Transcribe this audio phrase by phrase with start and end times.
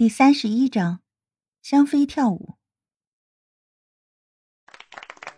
[0.00, 1.00] 第三十一章，
[1.60, 2.54] 香妃跳舞。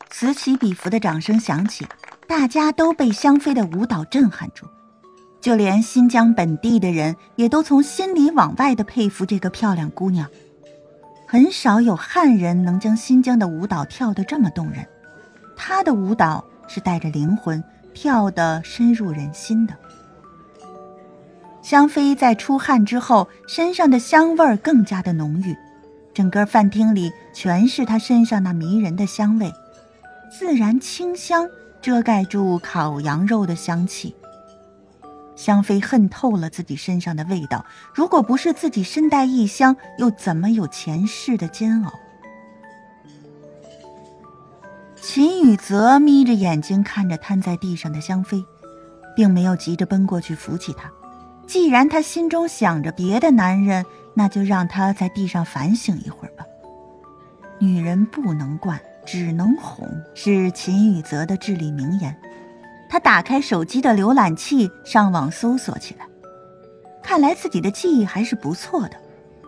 [0.09, 1.85] 此起彼伏的掌声响起，
[2.29, 4.69] 大家都被香妃的舞蹈震撼住，
[5.41, 10.31] 就连新疆本地的人也都从心里往外的佩服这个漂亮姑娘。
[11.27, 14.87] 很少有汉人能将新疆的舞蹈跳得这么动人，
[15.57, 17.61] 她的舞蹈是带着灵魂，
[17.93, 19.77] 跳得深入人心的。
[21.63, 25.57] 香妃在出汗之后，身上的香味儿更加的浓郁，
[26.13, 29.53] 整个饭厅里全是她身上那迷人的香味，
[30.31, 31.49] 自然清香
[31.81, 34.15] 遮盖住烤羊肉的香气。
[35.37, 41.93] 香妃恨透了自己身上的味道，如果不是自己身带异香，又怎么有前世的煎熬？
[45.01, 48.45] 秦雨泽眯着眼睛看着瘫在地上的香妃，
[49.17, 50.91] 并没有急着奔过去扶起她。
[51.53, 53.85] 既然他心中想着别的男人，
[54.15, 56.47] 那就让他在地上反省一会儿吧。
[57.59, 62.17] 女人不能惯，只能哄，是秦雨泽的至理名言。
[62.89, 66.07] 他打开手机的浏览器，上网搜索起来。
[67.03, 68.97] 看来自己的记忆还是不错的，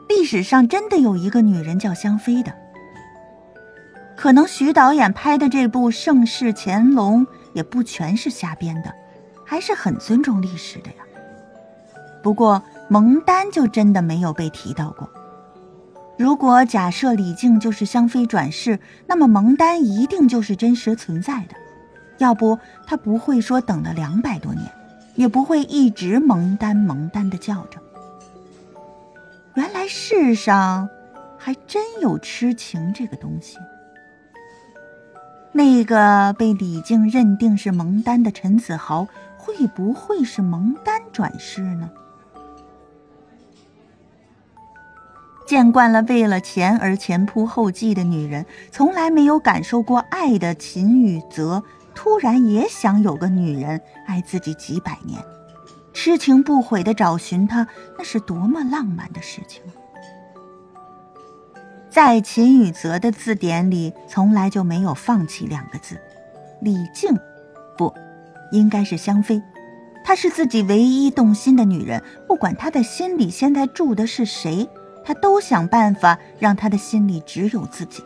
[0.06, 2.52] 历史上真的有一个女人叫香妃的。
[4.14, 8.92] 可能徐导演拍的这部《盛世乾隆》也不全是瞎编的，
[9.42, 10.96] 还是很尊重历史的呀。
[12.24, 15.08] 不过蒙丹就真的没有被提到过。
[16.16, 21.54] 如果假设李靖就是香妃转世，那么蒙丹一定就是真实存在的，
[22.16, 24.64] 要不他不会说等了两百多年，
[25.16, 27.78] 也不会一直蒙丹蒙丹的叫着。
[29.52, 30.88] 原来世上
[31.36, 33.58] 还真有痴情这个东西。
[35.52, 41.90] 那个被李靖认定是蒙丹的陈子豪，会不会是蒙丹转世呢？
[45.54, 51.62] 见惯了为了钱而前仆后继的女人，从来没有感受过爱的秦雨泽，
[51.94, 55.22] 突然也想有个女人爱自己几百年，
[55.92, 59.62] 痴情不悔的找寻她，那是多么浪漫的事情。
[61.88, 65.96] 在秦雨泽的字典里，从来就没有放弃两个字。
[66.62, 67.16] 李靖，
[67.78, 67.94] 不，
[68.50, 69.40] 应该是香妃，
[70.02, 74.68] 她是自己唯一动心的女人，不管她的心里现在住的是谁。
[75.04, 78.02] 他都想办法让他的心里只有自己。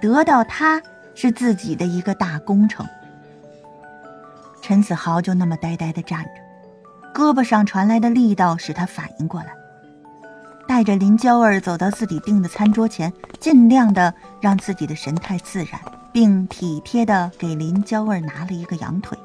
[0.00, 0.82] 得到他
[1.14, 2.86] 是自己的一个大工程。
[4.60, 6.30] 陈子豪就那么呆呆的站着，
[7.14, 9.48] 胳膊上传来的力道使他反应过来，
[10.68, 15.80] 带着林娇儿走到自己订的餐桌前，尽量的让自己的神态自然，
[16.12, 19.18] 并体贴的给林娇儿拿了一个羊腿。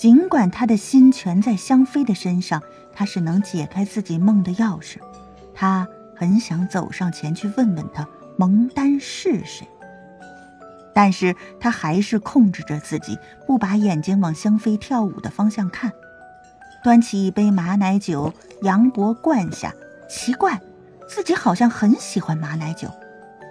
[0.00, 2.62] 尽管他的心全在香妃的身上，
[2.94, 4.96] 他是能解开自己梦的钥匙。
[5.54, 9.68] 他很想走上前去问问他蒙丹是谁，
[10.94, 15.92] 但是他还是控制着自己，不把眼睛往香妃跳舞的方向看，
[16.82, 18.32] 端起一杯马奶酒，
[18.62, 19.70] 杨博灌下。
[20.08, 20.58] 奇怪，
[21.06, 22.88] 自己好像很喜欢马奶酒，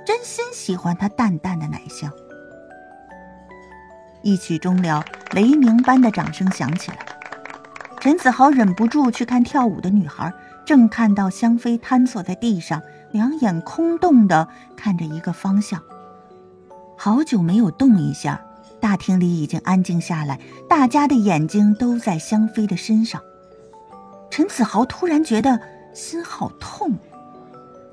[0.03, 2.11] 真心喜欢它淡淡的奶香。
[4.21, 6.97] 一曲终了，雷鸣般的掌声响起来，
[7.99, 10.33] 陈子豪忍不住去看跳舞的女孩。
[10.65, 12.79] 正看到香妃瘫坐在地上，
[13.11, 14.47] 两眼空洞的
[14.77, 15.81] 看着一个方向，
[16.95, 18.39] 好久没有动一下。
[18.79, 23.19] 大厅里已经安静下来，大家的眼睛都在香妃的身上。
[24.29, 25.59] 陈子豪突然觉得
[25.91, 26.93] 心好痛，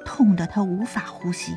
[0.04, 1.56] 痛得他无法呼吸，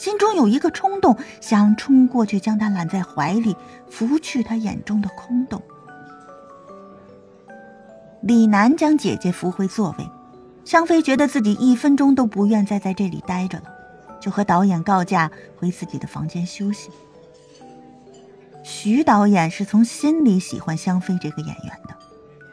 [0.00, 3.54] 心中有一个冲动，想冲过去将她揽在怀里，
[3.86, 5.60] 拂去她眼中的空洞。
[8.22, 10.08] 李楠将姐姐扶回座位。
[10.64, 13.64] 香妃觉得自己一分钟都不愿再在这里待着了，
[14.18, 16.88] 就和导演告假回自己的房间休息。
[18.62, 21.94] 徐导演是从心里喜欢香妃这个演员的，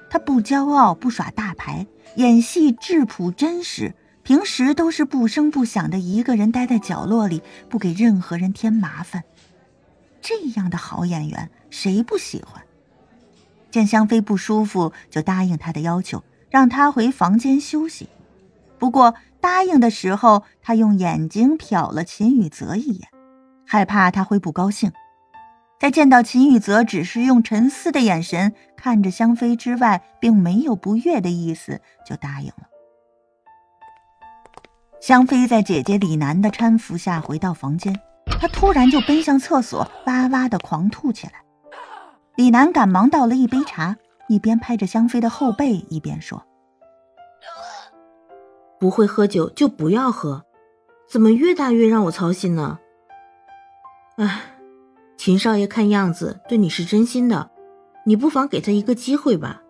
[0.10, 3.96] 他不骄傲，不耍大牌，演戏质朴真实，
[4.28, 9.24] 平时都是不声不响的一个人待在角落里，不给任何人添麻烦。
[10.22, 12.62] 这样的好演员谁不喜欢？
[13.72, 16.22] 见香妃不舒服，就答应他的要求。
[16.50, 18.10] 让他回房间休息。
[18.78, 23.08] 不过答应的时候，他用眼睛瞟了秦雨泽一眼，
[23.66, 24.92] 害怕他会不高兴。
[25.80, 32.68] 在见到秦雨泽只是用沉思的眼神看着香妃之外，并没有不悦的意思，就答应了。
[35.00, 37.98] 香妃在姐姐李楠的搀扶下回到房间，
[38.40, 41.34] 她突然就奔向厕所，哇哇的狂吐起来。
[42.36, 43.96] 李楠赶忙倒了一杯茶。
[44.30, 46.46] 一边拍着香妃的后背，一边说
[48.78, 50.44] ：“不会喝酒就不要喝，
[51.10, 52.78] 怎么越大越让我操心呢？
[54.18, 54.42] 哎，
[55.16, 57.50] 秦少爷看样子对你是真心的，
[58.04, 59.62] 你不妨给他一个机会吧。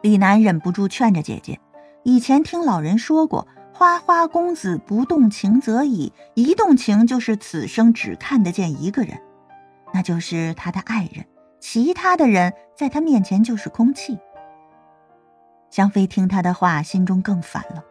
[0.00, 1.58] 李楠忍不住劝着姐姐
[2.06, 9.18] ：“以前听老人说过，花花公子不动情则已，一动情就是此生只看得见一个人，
[9.94, 11.24] 那就是他的爱人，
[11.60, 14.18] 其他的人在他面前就是空气。”
[15.72, 17.82] 香妃听他的话，心中更烦了。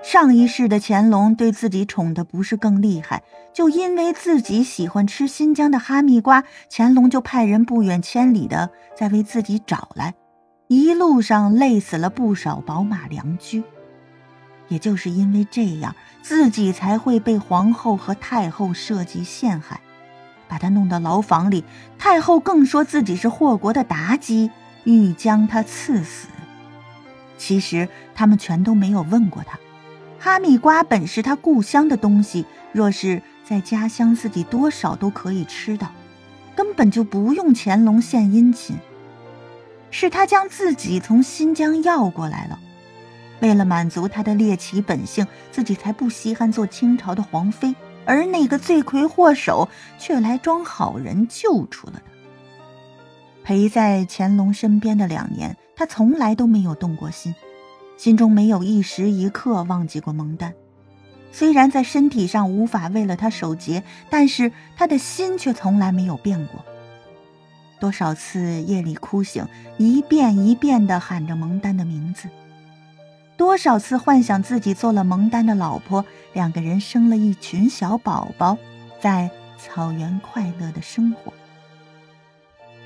[0.00, 10.14] 上一世的乾隆对自己宠的不是更厉害，就因为自己喜欢吃新疆的哈密瓜，乾隆就派人不远千里的在为自己找来，
[10.68, 13.62] 一路上累死了不少宝马良驹。
[14.68, 19.80] 也就是因为这样，自己才会被皇后和太后设计陷害，
[20.48, 21.64] 把他弄到牢房里。
[21.98, 24.50] 太后更说自己是祸国的妲己，
[24.82, 26.26] 欲将他赐死。
[27.38, 29.56] 其实他们全都没有问过他，
[30.18, 35.92] 哈密瓜本是他故乡的东西，若是在家乡，自己多少都可以吃到，
[36.56, 38.76] 根本就不用乾隆献殷勤。
[39.90, 42.58] 是他将自己从新疆要过来了，
[43.40, 47.74] 为了满足他的猎奇本性，自己才不稀罕做清朝的皇妃，
[48.04, 49.68] 而那个罪魁祸首
[49.98, 52.12] 却来装好人救出了他。
[53.44, 55.56] 陪在乾隆身边的两年。
[55.78, 57.34] 他从来都没有动过心，
[57.98, 60.54] 心中没有一时一刻忘记过蒙丹。
[61.32, 66.64] 虽然在身体上无法为了他守节，但是他的心却从来没有变过。
[67.78, 69.46] 多少次夜里哭醒，
[69.78, 72.28] 一遍一遍地喊着蒙丹的名字；
[73.36, 78.56] 多少次幻想自己做了蒙丹的老婆，两个人生了一群小宝宝，
[79.00, 81.32] 在草原快乐的生活。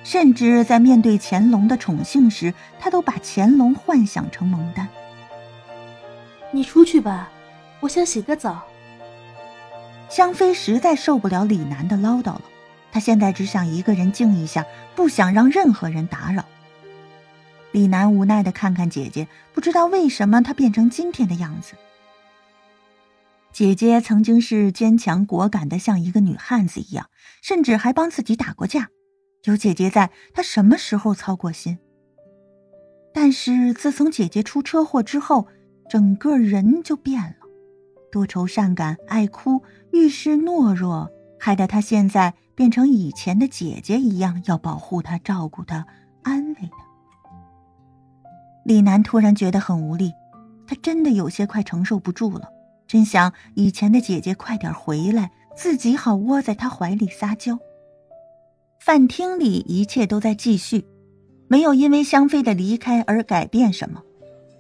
[0.03, 4.89] 甚至在面对乾隆的宠幸时，他都把乾隆幻想成蒙丹。
[6.51, 7.31] 你出去吧，
[7.81, 8.63] 我想洗个澡。
[10.09, 12.43] 香妃实在受不了李楠的唠叨了，
[12.93, 14.65] 她现在只想一个人静一下，
[14.95, 16.45] 不想让任何人打扰。
[17.73, 21.75] 李楠无奈的看看姐姐，不知道为什么她变成今天的样子。
[23.53, 27.11] 姐姐曾经是坚强果敢的，像一个女汉子一样，
[27.43, 28.89] 甚至还帮自己打过架。
[29.45, 31.79] 有姐姐在，他什么时候操过心？
[33.13, 35.49] 但是自从姐姐出车祸之后，
[35.89, 37.37] 整个人就变了，
[38.13, 45.87] 多愁善感、爱哭、遇事懦弱，害得他现在变成以前的姐姐一样，要保护她、照顾她、
[46.23, 46.77] 安慰她。
[48.67, 50.13] 李楠突然觉得很无力，
[50.67, 52.51] 他真的有些快承受不住了，
[52.87, 57.59] 真想以前的姐姐快点回来，自己好窝在她怀里撒娇。
[58.79, 60.85] 饭厅里一切都在继续，
[61.49, 64.03] 没有因为香妃的离开而改变什么。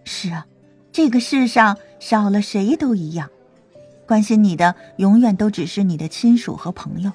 [0.05, 0.47] 是啊，
[0.91, 3.29] 这个世上少了谁都一样，
[4.07, 7.13] 关心你的永远都只是你的亲属和朋友。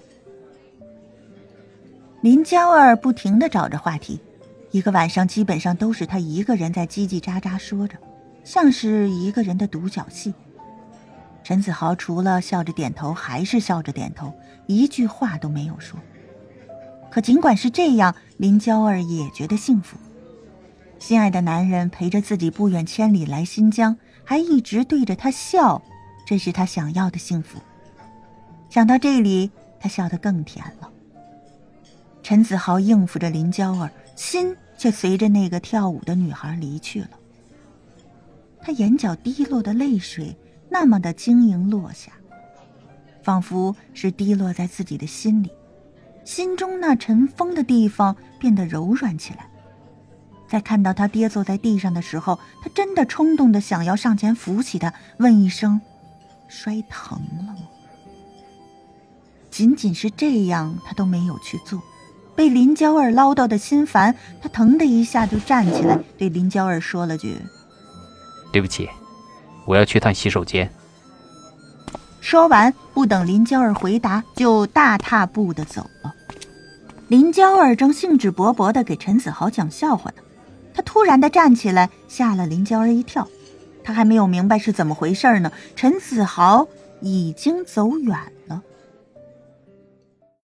[2.25, 4.19] 林娇儿不停的找着话题，
[4.71, 7.95] 一个晚上基本上都是她一个人在叽叽喳喳说着，
[8.43, 10.33] 像是一个人的独角戏。
[11.43, 14.33] 陈子豪除了笑着点头，还是笑着点头，
[14.65, 15.99] 一句话都没有说。
[17.11, 19.95] 可尽管是这样，林娇儿也觉得幸福。
[20.97, 25.79] 心爱的男人陪着自己不远千里来新疆，还一直对着她笑，
[26.25, 27.59] 这是她想要的幸福。
[28.71, 30.89] 想到这里，她笑得更甜了。
[32.27, 37.09] 陈子豪应付着林娇儿，心却随着那个跳舞的女孩离去了。
[38.63, 40.35] 他眼角滴落的泪水
[40.67, 42.13] 那么的晶莹落下，
[43.21, 45.51] 仿佛是滴落在自己的心里。
[46.23, 49.47] 心中那尘封的地方变得柔软起来，
[50.49, 55.79] 在看到他跌坐在地上的时候，他真的冲动的想要上前扶起他，问一声
[56.49, 57.57] ：“摔疼了吗？”
[59.51, 61.79] 仅仅是这样，他都没有去做。
[62.35, 67.37] 被林娇儿唠叨的心烦，他腾的一下就站起来，对林娇儿说了句
[68.51, 68.89] ：“对不起，
[69.65, 70.69] 我要去趟洗手间。”
[72.19, 76.13] 说完，不等林娇儿回答，就大踏步的走了。
[77.07, 80.17] 林娇儿正兴致勃勃的给陈子豪讲笑话呢，
[80.73, 83.27] 他突然的站起来，吓了林娇儿一跳。
[83.83, 86.67] 他还没有明白是怎么回事呢，陈子豪
[87.01, 88.63] 已经走远了。